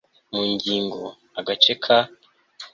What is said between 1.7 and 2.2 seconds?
ka